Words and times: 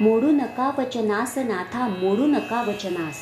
मोडू 0.00 0.30
नका 0.30 0.70
वचनास 0.78 1.38
नाथा 1.38 1.88
मोडू 1.88 2.26
नका 2.26 2.62
वचनास. 2.62 3.16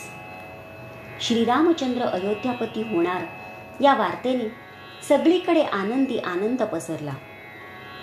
श्रीरामचंद्र 1.20 2.02
अयोध्यापती 2.02 2.82
होणार 2.82 3.22
या 3.80 3.94
वार्तेने 3.94 4.52
सगळीकडे 5.08 5.62
आनंदी 5.62 6.18
आनंद 6.18 6.62
पसरला. 6.62 7.12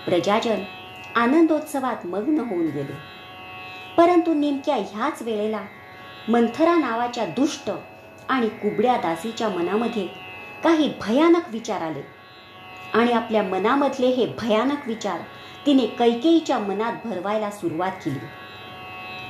प्रजाजन 0.06 0.58
आनंदोत्सवात 1.16 2.06
मग्न 2.06 2.38
होऊन 2.38 2.66
गेले. 2.66 2.92
परंतु 3.96 4.34
नेमक्या 4.34 4.76
ह्याच 4.76 5.22
वेळेला 5.22 5.60
मंथरा 6.28 6.74
नावाच्या 6.74 7.24
दुष्ट 7.24 7.70
आणि 8.28 8.48
कुबड्या 8.48 8.96
दासीच्या 8.96 9.48
मनामध्ये 9.48 10.06
काही 10.64 10.92
भयानक 11.00 11.42
विचार 11.50 11.80
आले. 11.82 12.02
आणि 12.94 13.12
आपल्या 13.12 13.42
मनामधले 13.42 14.06
हे 14.06 14.26
भयानक 14.26 14.86
विचार 14.86 15.20
तिने 15.66 15.86
कैकेयीच्या 15.86 16.58
मनात 16.58 16.92
भरवायला 17.04 17.50
सुरुवात 17.50 17.92
केली. 18.04 18.45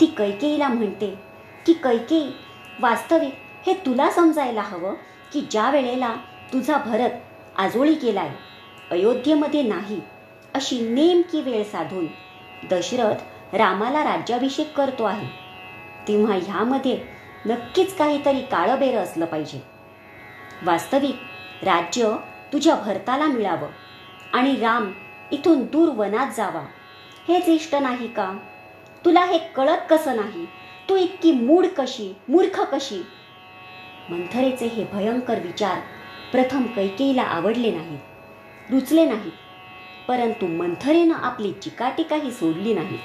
ती 0.01 0.07
कैकेयीला 0.07 0.69
म्हणते 0.69 1.15
की 1.67 1.73
कैकेयी 1.73 2.31
वास्तविक 2.81 3.35
हे 3.67 3.75
तुला 3.75 4.11
समजायला 4.11 4.61
हवं 4.61 4.95
की 5.33 5.41
ज्या 5.51 5.71
वेळेला 5.71 6.15
तुझा 6.53 6.79
भरत 6.79 7.11
आजोळी 7.57 7.95
केलाय 7.95 8.31
अयोध्येमध्ये 8.91 9.63
नाही 9.63 10.01
अशी 10.55 10.81
नेमकी 10.81 11.41
वेळ 11.41 11.65
साधून 11.65 12.07
दशरथ 12.71 13.55
रामाला 13.55 14.05
राज्याभिषेक 14.05 14.77
करतो 14.77 15.05
आहे. 15.05 15.27
तेव्हा 16.09 16.37
ह्यामध्ये 16.37 16.99
नक्कीच 17.47 17.97
काहीतरी 17.97 18.41
काळबेरं 18.41 18.99
असलं 18.99 19.25
पाहिजे. 19.25 19.63
वास्तविक 20.63 21.17
राज्य 21.63 22.17
तुझ्या 22.53 22.75
भरताला 22.75 23.27
मिळावं 23.27 23.69
आणि 24.33 24.57
राम 24.57 24.93
इथून 25.31 25.63
दूर 25.63 25.89
वनात 25.89 26.27
जावा. 26.37 26.67
हेच 27.29 27.49
इष्ट 27.49 27.75
नाही 27.75 28.09
का? 28.09 28.37
तुला 29.07 29.25
हे 29.25 29.39
कळत 29.57 29.83
कसं 29.91 30.17
नाही? 30.17 30.45
तू 30.89 30.97
इतकी 30.97 31.31
मूड 31.33 31.67
कशी 31.77 32.13
मूर्ख 32.29 32.61
कशी? 32.73 32.97
मंथरेचे 34.11 34.67
हे 34.67 34.85
भयंकर 34.93 35.41
विचार 35.41 35.81
प्रथम 36.33 36.63
कैकेईला 36.77 37.23
आवडले 37.23 37.71
नाहीत 37.71 38.71
रुचले 38.71 39.05
नाहीत 39.05 39.33
परंतु 40.09 40.47
मंथरेनं 40.47 41.15
आपली 41.15 41.53
चिकाटी 41.53 42.03
काही 42.03 42.31
सोडली 42.31 42.75
नाही. 42.75 42.99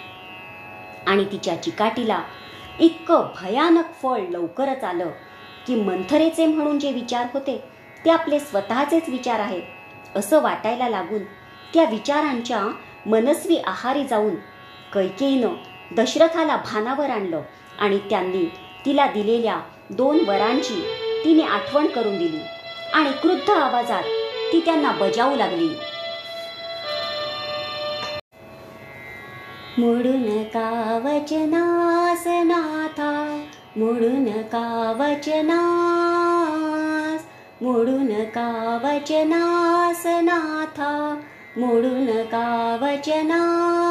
आणि 1.08 1.26
तिच्या 1.32 1.62
चिकाटीला 1.64 2.22
इतकं 2.80 3.28
भयानक 3.42 3.94
फळ 4.02 4.22
लवकरच 4.30 4.84
आलं 4.84 5.10
की 5.68 5.76
मंथरेचे 5.84 6.46
म्हणून 6.46 6.80
जे 6.80 6.92
विचार 6.92 7.28
होते 7.34 7.58
ते 8.06 8.10
आपले 8.10 8.40
स्वतःचेच 8.40 9.10
विचार 9.10 9.40
आहेत 9.40 10.18
असं 10.18 10.42
वाटायला 10.42 10.90
लागून 10.90 11.24
त्या 11.74 11.90
विचारांच्या 11.90 12.68
मनस्वी 13.06 13.58
आहारी 13.58 14.04
जाऊन 14.04 14.36
कैकेयीनं 14.94 15.54
दशरथाला 15.98 16.56
भानावर 16.56 17.10
आणलं 17.10 17.42
आणि 17.80 17.98
त्यांनी 17.98 18.52
तिला 18.86 19.06
दिलेल्या 19.06 19.60
दोन 19.90 20.18
वरांची 20.28 20.86
तिने 21.26 21.44
आठवण 21.44 21.88
करून 21.88 22.18
दिली. 22.18 22.40
आणि 22.94 23.10
क्रुद्ध 23.22 23.50
आवाजात 23.50 24.04
ती 24.54 24.60
त्यांना 24.60 24.92
बजावू 24.92 25.36
लागली. 25.36 25.70
मुडून 29.78 30.44
का 30.44 31.00
वचनास 31.04 32.28
नाथा? 32.28 33.44
मुडून 33.76 34.26
का 34.26 34.94
वचनास? 35.00 37.24
मुडून 37.62 38.24
का 38.24 38.80
वचनास 38.84 40.06
नाथा? 40.06 41.20
मोडून 41.58 42.06
का 42.06 42.78
वचनास 42.82 43.91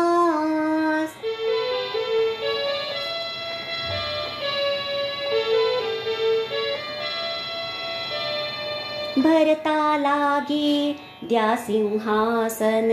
भरता 9.23 9.97
लागी 9.97 10.93
द्या 11.29 11.55
सिंहासन 11.67 12.89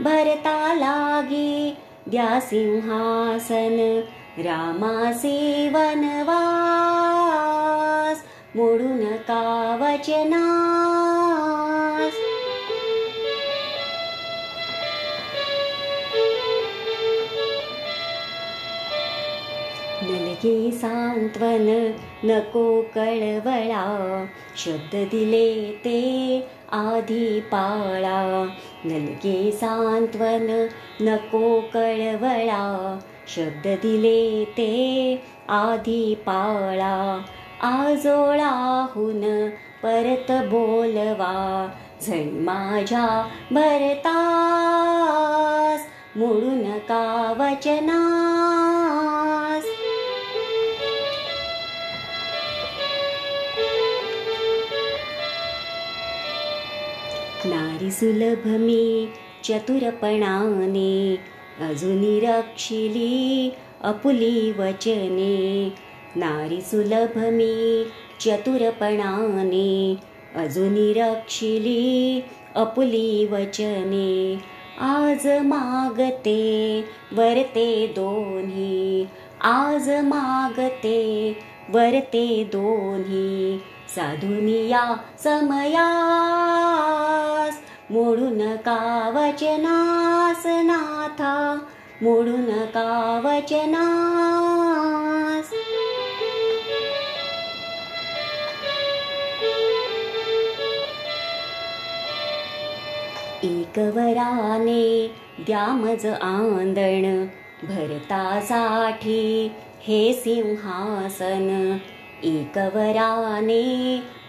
भरता 0.00 0.74
लागी 0.74 1.76
द्या 2.08 2.38
सिंहासन 2.40 3.76
रामासे 4.44 5.38
वनवास 5.74 6.28
मोडून 8.56 9.02
का 9.28 9.42
वचनास 9.80 10.59
नलगे 20.10 20.70
सांत्वन 20.70 21.66
नको 22.24 22.64
कळवळा 22.94 23.82
शब्द 24.56 24.94
दिले 25.10 25.50
ते 25.84 26.00
आधी 26.72 27.40
पाळा 27.52 28.44
नलगे 28.84 29.50
सांत्वन 29.52 30.46
नको 31.00 31.60
कळवळा 31.74 32.64
शब्द 33.34 33.66
दिले 33.82 34.44
ते 34.56 34.72
आधी 35.50 36.14
पाळा 36.26 36.96
आजोळाहून 37.62 39.22
परत 39.82 40.32
बोलवा 40.50 41.34
झण 42.02 42.28
माझ्या 42.44 43.06
भरतास 43.52 44.10
मुळून 46.16 46.64
का 46.88 47.04
वचना 47.38 48.00
नारी 57.44 57.90
सुलभ 57.90 58.46
मी 58.46 59.08
चतुरपणाने 59.44 61.16
अजूनी 61.68 62.20
रक्षिली 62.20 63.52
अपुली 63.82 64.52
वचने. 64.52 65.72
नारी 66.16 66.60
सुलभ 66.60 67.18
मी 67.18 67.84
चतुरपणाने 68.20 69.96
अजूनी 70.36 70.92
रक्षिली 70.92 72.20
अपुली 72.56 73.26
वचने. 73.26 74.38
आज 74.80 75.26
मागते 75.26 76.80
वरते 77.12 77.86
दोन्ही. 77.86 79.04
आज 79.42 79.90
मागते 79.90 81.32
वरते 81.70 82.44
दोन्ही. 82.44 83.58
साधुनिया 83.96 84.94
समया 85.24 86.00
मोडून 87.90 88.56
का 88.56 89.10
वचनास 89.14 90.42
नाथा 90.46 91.58
मोडून 92.02 92.50
का 92.74 93.20
वचनास 93.24 95.52
एकवराने 103.44 105.10
द्यामज 105.40 106.06
आंदण 106.06 107.26
भरतासाठी 107.68 109.52
हे 109.86 110.12
सिंहासन. 110.12 111.76
एकवराने 112.24 113.62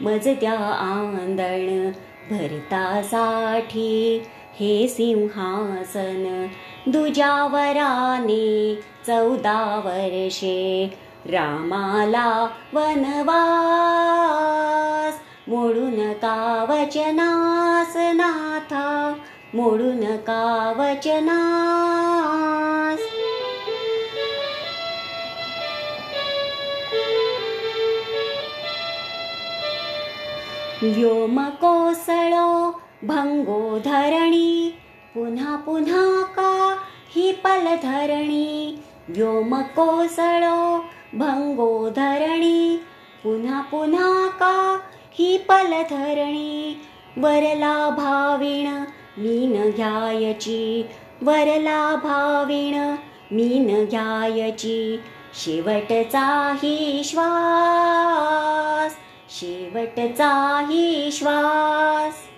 मज 0.01 0.27
द्या 0.39 0.75
आंदण 0.75 1.50
भरतासाठी 2.31 3.93
हे 4.59 4.87
सिंहासन 4.87 6.23
दुजावराने 6.91 8.75
चौदा 9.07 9.59
वर्षे 9.85 10.59
रामाला 11.29 12.29
वनवास 12.73 13.31
मोडून 15.47 16.11
का 16.23 16.37
वचनास 16.69 17.95
का 20.27 20.43
वचनास 20.77 22.00
व्योम 30.83 31.39
कोसळो 31.61 32.69
भंगो 33.03 33.77
धरणी 33.85 34.73
पुन्हा 35.15 35.55
पुन्हा 35.55 36.05
का 36.35 36.75
ही 37.15 37.31
पलधरणी। 37.43 38.79
व्योम 39.09 39.55
कोसळो 39.75 40.77
भंगो 41.13 41.89
धरणी 41.89 42.79
पुन्हा 43.23 43.61
पुन्हा 43.61 44.27
का 44.39 44.79
ही 45.11 45.37
पलधरणी। 45.49 46.81
वरला 47.17 47.89
भाविण 47.89 48.67
मीन 49.17 49.71
घ्यायची 49.71 50.89
वरला 51.21 51.95
भाविण 51.95 52.75
मीन 53.31 53.85
घ्यायची 53.85 54.99
शेवटचाही 55.33 57.01
श्वास। 57.05 58.95
शेवटचाही 59.31 61.11
श्वास. 61.11 62.30